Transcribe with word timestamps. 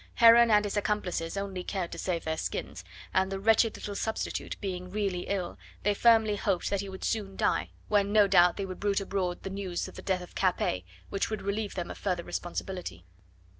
Heron 0.15 0.49
and 0.49 0.65
his 0.65 0.75
accomplices 0.75 1.37
only 1.37 1.63
cared 1.63 1.91
to 1.91 1.99
save 1.99 2.23
their 2.23 2.35
skins, 2.35 2.83
and 3.13 3.31
the 3.31 3.39
wretched 3.39 3.75
little 3.77 3.93
substitute 3.93 4.57
being 4.59 4.89
really 4.89 5.27
ill, 5.27 5.59
they 5.83 5.93
firmly 5.93 6.37
hoped 6.37 6.71
that 6.71 6.81
he 6.81 6.89
would 6.89 7.03
soon 7.03 7.35
die, 7.35 7.69
when 7.87 8.11
no 8.11 8.25
doubt 8.25 8.57
they 8.57 8.65
would 8.65 8.79
bruit 8.79 8.99
abroad 8.99 9.43
the 9.43 9.51
news 9.51 9.87
of 9.87 9.93
the 9.93 10.01
death 10.01 10.23
of 10.23 10.33
Capet, 10.33 10.85
which 11.09 11.29
would 11.29 11.43
relieve 11.43 11.75
them 11.75 11.91
of 11.91 11.99
further 11.99 12.23
responsibility. 12.23 13.05